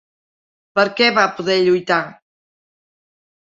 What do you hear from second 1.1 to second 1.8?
va poder